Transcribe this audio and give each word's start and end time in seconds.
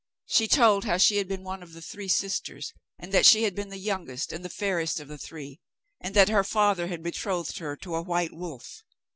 She 0.25 0.47
told 0.47 0.83
how 0.85 0.97
she 0.97 1.17
had 1.17 1.27
been 1.27 1.43
one 1.43 1.61
of 1.61 1.75
three 1.85 2.07
sisters, 2.07 2.73
and 2.97 3.11
that 3.11 3.23
she 3.23 3.43
had 3.43 3.53
been 3.53 3.69
the 3.69 3.77
youngest 3.77 4.33
and 4.33 4.43
the 4.43 4.49
fairest 4.49 4.99
of 4.99 5.07
the 5.07 5.17
three, 5.19 5.59
and 6.03 6.15
that 6.15 6.27
her 6.29 6.43
father 6.43 6.87
had 6.87 7.03
betrothed 7.03 7.59
her 7.59 7.75
to 7.75 7.93
a 7.93 8.01
white 8.01 8.33
wolf. 8.33 8.81